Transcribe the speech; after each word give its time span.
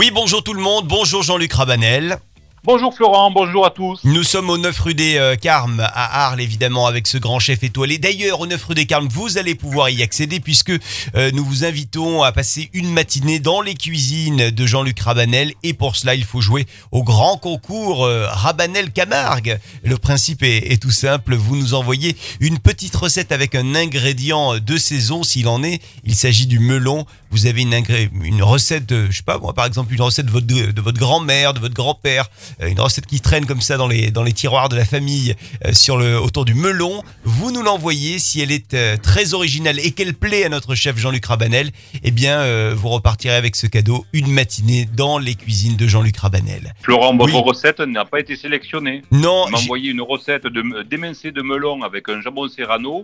Oui, 0.00 0.10
bonjour 0.10 0.42
tout 0.42 0.54
le 0.54 0.62
monde, 0.62 0.86
bonjour 0.88 1.22
Jean-Luc 1.22 1.52
Rabanel. 1.52 2.20
Bonjour 2.62 2.94
Florent, 2.94 3.30
bonjour 3.30 3.64
à 3.64 3.70
tous. 3.70 4.00
Nous 4.04 4.22
sommes 4.22 4.50
au 4.50 4.58
9 4.58 4.78
rue 4.80 4.92
des 4.92 5.16
euh, 5.16 5.34
Carmes 5.34 5.80
à 5.80 6.26
Arles 6.26 6.42
évidemment 6.42 6.86
avec 6.86 7.06
ce 7.06 7.16
grand 7.16 7.38
chef 7.38 7.64
étoilé. 7.64 7.96
D'ailleurs 7.96 8.38
au 8.40 8.46
9 8.46 8.62
rue 8.62 8.74
des 8.74 8.84
Carmes 8.84 9.08
vous 9.10 9.38
allez 9.38 9.54
pouvoir 9.54 9.88
y 9.88 10.02
accéder 10.02 10.40
puisque 10.40 10.72
euh, 11.14 11.30
nous 11.32 11.42
vous 11.42 11.64
invitons 11.64 12.22
à 12.22 12.32
passer 12.32 12.68
une 12.74 12.92
matinée 12.92 13.38
dans 13.38 13.62
les 13.62 13.72
cuisines 13.72 14.50
de 14.50 14.66
Jean-Luc 14.66 15.00
Rabanel 15.00 15.54
et 15.62 15.72
pour 15.72 15.96
cela 15.96 16.14
il 16.14 16.24
faut 16.24 16.42
jouer 16.42 16.66
au 16.92 17.02
grand 17.02 17.38
concours 17.38 18.04
euh, 18.04 18.26
Rabanel 18.28 18.92
Camargue. 18.92 19.58
Le 19.82 19.96
principe 19.96 20.42
est, 20.42 20.82
tout 20.82 20.90
simple, 20.90 21.36
vous 21.36 21.56
nous 21.56 21.72
envoyez 21.72 22.14
une 22.40 22.58
petite 22.58 22.94
recette 22.94 23.32
avec 23.32 23.54
un 23.54 23.74
ingrédient 23.74 24.58
de 24.58 24.76
saison 24.76 25.22
s'il 25.22 25.48
en 25.48 25.62
est. 25.62 25.80
Il 26.04 26.14
s'agit 26.14 26.46
du 26.46 26.58
melon. 26.58 27.06
Vous 27.30 27.46
avez 27.46 27.62
une, 27.62 28.42
recette, 28.42 28.92
je 28.92 29.16
sais 29.16 29.22
pas 29.22 29.38
moi 29.38 29.54
par 29.54 29.64
exemple 29.64 29.94
une 29.94 30.02
recette 30.02 30.26
de 30.26 30.80
votre, 30.82 30.98
grand-mère, 30.98 31.54
de 31.54 31.60
votre 31.60 31.74
grand-père, 31.74 32.28
une 32.60 32.80
recette 32.80 33.06
qui 33.06 33.20
traîne 33.20 33.46
comme 33.46 33.60
ça 33.60 33.76
dans 33.76 33.88
les, 33.88 34.10
dans 34.10 34.22
les 34.22 34.32
tiroirs 34.32 34.68
de 34.68 34.76
la 34.76 34.84
famille 34.84 35.34
euh, 35.66 35.72
sur 35.72 35.96
le, 35.96 36.18
autour 36.20 36.44
du 36.44 36.54
melon. 36.54 37.02
Vous 37.24 37.50
nous 37.52 37.62
l'envoyez 37.62 38.18
si 38.18 38.40
elle 38.40 38.52
est 38.52 38.74
euh, 38.74 38.96
très 38.96 39.34
originale 39.34 39.78
et 39.80 39.92
qu'elle 39.92 40.14
plaît 40.14 40.44
à 40.44 40.48
notre 40.48 40.74
chef 40.74 40.96
Jean-Luc 40.98 41.24
Rabanel. 41.26 41.70
Eh 42.02 42.10
bien, 42.10 42.40
euh, 42.40 42.74
vous 42.76 42.88
repartirez 42.88 43.34
avec 43.34 43.56
ce 43.56 43.66
cadeau 43.66 44.04
une 44.12 44.30
matinée 44.30 44.88
dans 44.94 45.18
les 45.18 45.34
cuisines 45.34 45.76
de 45.76 45.86
Jean-Luc 45.86 46.16
Rabanel. 46.16 46.74
Florent, 46.82 47.16
votre 47.16 47.34
Oui. 47.34 47.42
recette 47.44 47.80
n'a 47.80 48.04
pas 48.04 48.20
été 48.20 48.36
sélectionnée. 48.36 49.02
Non, 49.10 49.46
Vous 49.48 49.54
envoyé 49.56 49.90
une 49.90 50.00
recette 50.02 50.44
de 50.46 50.82
d'émincé 50.82 51.32
de 51.32 51.42
melon 51.42 51.82
avec 51.82 52.08
un 52.08 52.20
jambon 52.20 52.48
serrano. 52.48 53.02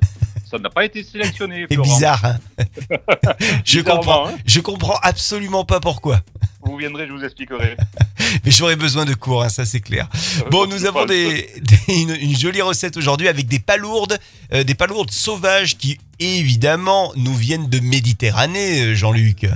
Ça 0.51 0.59
n'a 0.59 0.70
pas 0.70 0.84
été 0.84 1.02
sélectionné, 1.02 1.66
c'est 1.68 1.76
bizarre. 1.76 2.24
hein. 2.24 2.38
je 3.65 3.80
comprends. 3.80 4.28
hein. 4.28 4.34
Je 4.46 4.60
comprends 4.60 4.98
absolument 5.02 5.65
pas 5.65 5.80
pourquoi. 5.80 6.20
Vous 6.62 6.76
viendrez, 6.76 7.06
je 7.09 7.12
vous 7.12 7.24
expliquerai. 7.24 7.76
Mais 8.44 8.50
j'aurais 8.50 8.76
besoin 8.76 9.04
de 9.04 9.14
cours, 9.14 9.42
hein, 9.42 9.48
ça 9.48 9.64
c'est 9.64 9.80
clair. 9.80 10.08
Bon, 10.50 10.66
nous 10.66 10.84
avons 10.87 11.04
des, 11.06 11.51
des- 11.60 11.95
une, 11.95 12.10
une 12.20 12.38
jolie 12.38 12.62
recette 12.62 12.96
aujourd'hui 12.96 13.28
avec 13.28 13.46
des 13.48 13.59
palourdes, 13.59 14.18
euh, 14.52 14.64
des 14.64 14.74
palourdes 14.74 15.10
sauvages 15.10 15.76
qui 15.76 15.98
évidemment 16.18 17.12
nous 17.16 17.34
viennent 17.34 17.68
de 17.68 17.80
Méditerranée, 17.80 18.80
euh, 18.82 18.95
Jean-Luc. 18.95 19.46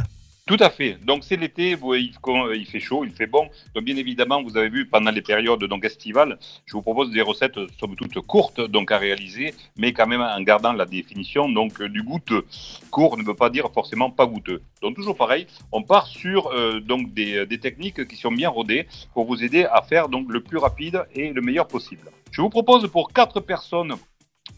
Tout 0.50 0.56
à 0.58 0.68
fait. 0.68 0.98
Donc 1.04 1.22
c'est 1.22 1.36
l'été, 1.36 1.76
il, 1.80 2.66
fait 2.66 2.80
chaud, 2.80 3.04
il 3.04 3.12
fait 3.12 3.28
bon. 3.28 3.48
Donc 3.72 3.84
bien 3.84 3.96
évidemment, 3.96 4.42
vous 4.42 4.56
avez 4.56 4.68
vu 4.68 4.84
pendant 4.84 5.12
les 5.12 5.22
périodes 5.22 5.62
donc 5.62 5.84
estivales, 5.84 6.40
je 6.66 6.72
vous 6.72 6.82
propose 6.82 7.12
des 7.12 7.22
recettes 7.22 7.60
somme 7.78 7.94
toute 7.94 8.18
courtes 8.22 8.60
donc 8.60 8.90
à 8.90 8.98
réaliser, 8.98 9.54
mais 9.76 9.92
quand 9.92 10.08
même 10.08 10.22
en 10.22 10.40
gardant 10.40 10.72
la 10.72 10.86
définition 10.86 11.46
euh, 11.48 11.88
du 11.88 12.02
goûteux. 12.02 12.44
Court 12.90 13.16
ne 13.16 13.22
veut 13.22 13.36
pas 13.36 13.48
dire 13.48 13.70
forcément 13.72 14.10
pas 14.10 14.26
goûteux. 14.26 14.60
Donc 14.82 14.96
toujours 14.96 15.16
pareil, 15.16 15.46
on 15.70 15.84
part 15.84 16.08
sur 16.08 16.48
euh, 16.48 16.80
des, 16.80 17.60
techniques 17.60 18.08
qui 18.08 18.16
sont 18.16 18.32
bien 18.32 18.48
rodées 18.48 18.88
pour 19.14 19.26
vous 19.26 19.44
aider 19.44 19.66
à 19.70 19.82
faire 19.82 20.08
le 20.08 20.40
plus 20.40 20.58
rapide 20.58 21.04
et 21.14 21.32
le 21.32 21.42
meilleur 21.42 21.68
possible. 21.68 22.10
Je 22.32 22.40
vous 22.42 22.50
propose 22.50 22.90
pour 22.90 23.12
quatre 23.12 23.38
personnes 23.38 23.94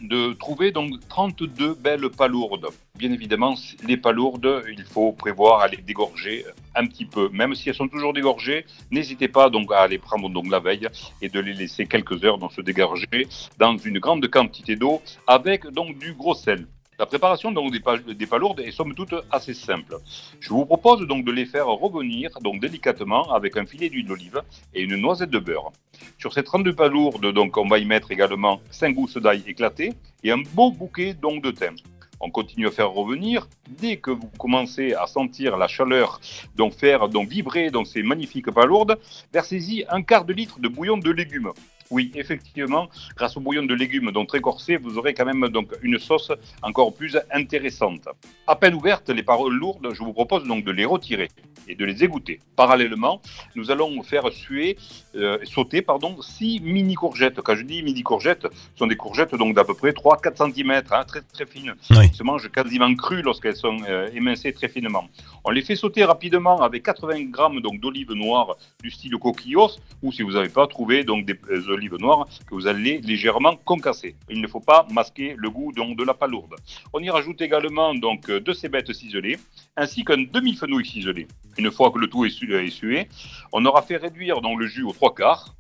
de 0.01 0.33
trouver 0.33 0.73
donc 0.73 0.93
32 1.09 1.75
belles 1.75 2.09
palourdes. 2.11 2.69
Bien 2.97 3.13
évidemment, 3.13 3.55
les 3.87 3.97
palourdes, 3.97 4.63
il 4.71 4.85
faut 4.85 5.13
prévoir 5.13 5.61
à 5.61 5.69
les 5.69 5.77
dégorger 5.77 6.45
un 6.75 6.87
petit 6.87 7.05
peu. 7.05 7.29
Même 7.31 7.55
si 7.55 7.69
elles 7.69 7.75
sont 7.75 7.89
toujours 7.89 8.13
dégorgées, 8.13 8.65
n'hésitez 8.91 9.29
pas 9.29 9.51
donc 9.51 9.73
à 9.73 9.87
les 9.87 9.99
prendre 9.99 10.29
donc 10.29 10.51
la 10.51 10.61
veille 10.61 10.89
et 11.21 11.29
de 11.29 11.41
les 11.41 11.53
laisser 11.53 11.87
quelques 11.87 12.25
heures 12.25 12.39
dans 12.39 12.51
se 12.51 12.61
dégorger 12.61 13.29
dans 13.59 13.77
une 13.77 13.99
grande 13.99 14.27
quantité 14.29 14.77
d'eau 14.77 15.03
avec 15.27 15.67
donc 15.69 15.99
du 15.99 16.13
gros 16.15 16.35
sel. 16.35 16.67
La 16.99 17.07
préparation 17.07 17.51
donc 17.53 17.73
des, 17.73 17.81
pa- 17.81 17.99
des 17.99 18.27
palourdes 18.27 18.61
est 18.61 18.71
somme 18.71 18.95
toute 18.95 19.15
assez 19.31 19.55
simple. 19.55 19.97
Je 20.41 20.51
vous 20.51 20.67
propose 20.67 21.07
donc 21.07 21.25
de 21.25 21.33
les 21.33 21.47
faire 21.47 21.67
revenir 21.67 22.31
délicatement 22.61 23.33
avec 23.33 23.57
un 23.57 23.67
filet 23.67 23.89
d'huile 23.89 24.07
d'olive 24.07 24.43
et 24.75 24.83
une 24.83 24.97
noisette 24.97 25.31
de 25.31 25.39
beurre. 25.39 25.73
Sur 26.19 26.33
ces 26.33 26.45
32 26.45 26.75
palourdes, 26.75 27.33
donc, 27.33 27.57
on 27.57 27.67
va 27.67 27.79
y 27.79 27.85
mettre 27.87 28.13
également 28.13 28.61
5 28.71 28.95
gousses 28.95 29.17
d'ail 29.17 29.43
éclatées 29.47 29.95
et 30.23 30.31
un 30.31 30.43
beau 30.55 30.71
bouquet 30.71 31.15
donc, 31.15 31.43
de 31.43 31.51
thym. 31.51 31.75
On 32.21 32.31
continue 32.31 32.69
à 32.69 32.71
faire 32.71 32.91
revenir. 32.93 33.49
Dès 33.69 33.97
que 33.97 34.13
vous 34.13 34.31
commencez 34.39 34.95
à 34.95 35.07
sentir 35.09 35.57
la 35.57 35.67
chaleur 35.67 36.21
donc 36.55 36.73
faire 36.75 37.09
donc 37.09 37.29
vibrer 37.29 37.71
donc 37.71 37.89
ces 37.89 38.03
magnifiques 38.05 38.51
palourdes, 38.53 38.97
versez-y 39.33 39.85
un 39.89 40.03
quart 40.03 40.25
de 40.25 40.33
litre 40.33 40.61
de 40.61 40.69
bouillon 40.69 40.99
de 40.99 41.11
légumes. 41.11 41.51
Oui, 41.93 42.11
effectivement, 42.15 42.89
grâce 43.17 43.37
au 43.37 43.41
bouillon 43.41 43.65
de 43.65 43.75
légumes 43.75 44.13
donc 44.13 44.29
très 44.29 44.41
corsé, 44.41 44.79
vous 44.79 44.97
aurez 44.97 45.13
quand 45.13 45.27
même 45.27 45.47
donc 45.51 45.73
une 45.83 45.99
sauce 45.99 46.33
encore 46.63 46.95
plus 46.95 47.19
intéressante. 47.31 48.09
À 48.47 48.57
peine 48.57 48.73
ouvertes, 48.73 49.11
les 49.11 49.23
paroles 49.23 49.53
lourdes, 49.53 49.93
je 49.93 50.03
vous 50.03 50.15
propose 50.15 50.45
donc 50.45 50.65
de 50.65 50.71
les 50.71 50.87
retirer 50.87 51.29
et 51.69 51.75
de 51.75 51.85
les 51.85 52.05
égoutter. 52.05 52.41
Parallèlement, 52.57 53.21
nous 53.55 53.71
allons 53.71 54.03
faire 54.03 54.31
suer, 54.33 54.77
euh, 55.15 55.39
sauter 55.45 55.83
pardon, 55.83 56.21
6 56.21 56.61
mini 56.61 56.95
courgettes. 56.95 57.41
Quand 57.41 57.57
je 57.57 57.63
dis 57.63 57.83
mini 57.83 58.03
courgettes, 58.03 58.43
ce 58.43 58.79
sont 58.79 58.87
des 58.87 58.97
courgettes 58.97 59.35
donc 59.35 59.55
d'à 59.55 59.65
peu 59.65 59.75
près 59.75 59.91
3-4 59.91 60.53
cm, 60.53 60.83
très 61.07 61.21
très 61.21 61.47
fines. 61.47 61.75
Oui. 61.91 62.11
Qui 62.11 62.17
se 62.17 62.23
mangent 62.23 62.51
quasiment 62.51 62.95
crues 62.95 63.23
lorsqu'elles 63.23 63.57
sont 63.57 63.79
euh, 63.89 64.09
émincées 64.15 64.53
très 64.53 64.69
finement. 64.69 65.09
On 65.45 65.51
les 65.51 65.63
fait 65.63 65.77
sauter 65.77 66.05
rapidement 66.05 66.61
avec 66.61 66.85
80 66.85 67.25
grammes 67.31 67.61
donc 67.61 67.81
d'olives 67.81 68.13
noires 68.13 68.57
du 68.83 68.91
style 68.91 69.17
coquillos, 69.17 69.71
ou 70.03 70.13
si 70.13 70.23
vous 70.23 70.33
n'avez 70.33 70.49
pas 70.49 70.67
trouvé 70.67 71.05
donc 71.05 71.25
des 71.25 71.39
euh, 71.51 71.69
olives 71.69 71.97
noires 71.97 72.27
que 72.47 72.55
vous 72.55 72.67
allez 72.67 73.01
légèrement 73.01 73.57
concasser. 73.57 74.17
Il 74.31 74.41
ne 74.41 74.47
faut 74.47 74.61
pas 74.61 74.87
masquer 74.91 75.35
le 75.37 75.51
goût 75.51 75.73
donc 75.73 75.97
de 75.97 76.05
la 76.05 76.15
palourde. 76.15 76.55
On 76.93 77.01
y 77.01 77.11
rajoute 77.11 77.41
également 77.41 77.95
donc 77.95 78.31
deux 78.31 78.55
cébettes 78.55 78.93
ciselées 78.93 79.39
ainsi 79.77 80.05
qu'un 80.05 80.19
demi-fenouil 80.19 80.85
ciselé. 80.85 81.27
Une 81.59 81.71
fois 81.71 81.91
que 81.91 81.99
le 81.99 82.09
tout 82.09 82.25
est 82.25 82.31
su- 82.31 82.55
est 82.55 82.71
sué, 82.71 83.09
on 83.53 83.65
aura 83.67 83.83
fait 83.83 83.97
réduire 83.97 84.41
donc 84.41 84.59
le 84.59 84.67
jus 84.67 84.83
aux 84.85 84.93
trois 84.93 85.15
quarts. 85.15 85.55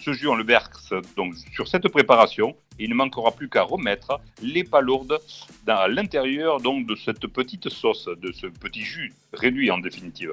Ce 0.00 0.12
jus, 0.12 0.28
on 0.28 0.34
le 0.34 0.44
verse 0.44 0.92
donc 1.16 1.34
sur 1.54 1.68
cette 1.68 1.88
préparation 1.88 2.56
et 2.78 2.84
il 2.84 2.90
ne 2.90 2.94
manquera 2.94 3.30
plus 3.32 3.48
qu'à 3.48 3.62
remettre 3.62 4.20
les 4.42 4.64
palourdes 4.64 5.18
dans 5.66 5.76
à 5.76 5.88
l'intérieur 5.88 6.60
donc 6.60 6.86
de 6.86 6.94
cette 6.94 7.26
petite 7.26 7.68
sauce, 7.68 8.08
de 8.20 8.32
ce 8.32 8.46
petit 8.46 8.82
jus 8.82 9.12
réduit 9.32 9.70
en 9.70 9.78
définitive. 9.78 10.32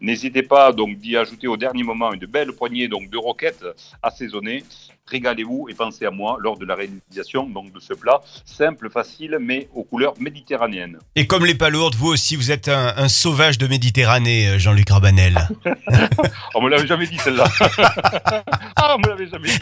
N'hésitez 0.00 0.42
pas 0.42 0.72
donc 0.72 0.98
d'y 0.98 1.16
ajouter 1.16 1.48
au 1.48 1.56
dernier 1.56 1.82
moment 1.82 2.12
une 2.12 2.26
belle 2.26 2.52
poignée 2.52 2.88
donc 2.88 3.10
de 3.10 3.18
roquettes 3.18 3.64
assaisonnées. 4.02 4.64
Régalez-vous 5.08 5.68
et 5.70 5.74
pensez 5.74 6.04
à 6.04 6.10
moi 6.10 6.36
lors 6.40 6.58
de 6.58 6.64
la 6.64 6.74
réalisation 6.74 7.48
donc 7.48 7.72
de 7.72 7.78
ce 7.78 7.94
plat 7.94 8.20
simple, 8.44 8.90
facile, 8.90 9.38
mais 9.40 9.68
aux 9.72 9.84
couleurs 9.84 10.14
méditerranéennes. 10.18 10.98
Et 11.14 11.28
comme 11.28 11.46
les 11.46 11.54
palourdes, 11.54 11.94
vous 11.94 12.08
aussi, 12.08 12.34
vous 12.34 12.50
êtes 12.50 12.68
un, 12.68 12.92
un 12.96 13.08
sauvage 13.08 13.56
de 13.58 13.68
Méditerranée, 13.68 14.48
euh, 14.48 14.58
Jean-Luc 14.58 14.90
Rabanel. 14.90 15.48
On 16.54 16.62
me 16.62 16.68
l'avait 16.70 16.88
jamais 16.88 17.06
dit 17.06 17.18
celle-là. 17.18 17.44
ah, 18.76 18.96
on 18.96 18.98
me 18.98 19.08
l'avait 19.08 19.28
jamais 19.28 19.48
dit. 19.48 19.60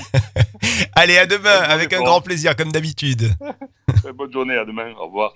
Allez, 0.94 1.18
à 1.18 1.26
demain, 1.26 1.50
avec 1.50 1.92
un 1.92 1.98
journée, 1.98 2.13
grand 2.14 2.20
plaisir, 2.20 2.54
comme 2.54 2.70
d'habitude. 2.70 3.34
Bonne 4.14 4.32
journée, 4.32 4.56
à 4.56 4.64
demain. 4.64 4.92
Au 5.00 5.06
revoir. 5.06 5.34